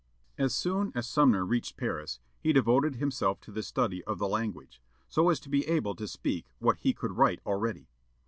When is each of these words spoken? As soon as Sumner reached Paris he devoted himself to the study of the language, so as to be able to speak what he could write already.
As 0.39 0.55
soon 0.55 0.91
as 0.95 1.07
Sumner 1.07 1.45
reached 1.45 1.77
Paris 1.77 2.19
he 2.39 2.51
devoted 2.51 2.95
himself 2.95 3.39
to 3.41 3.51
the 3.51 3.61
study 3.61 4.03
of 4.05 4.17
the 4.17 4.27
language, 4.27 4.81
so 5.07 5.29
as 5.29 5.39
to 5.41 5.47
be 5.47 5.67
able 5.67 5.93
to 5.93 6.07
speak 6.07 6.47
what 6.57 6.77
he 6.79 6.91
could 6.91 7.17
write 7.17 7.39
already. 7.45 7.87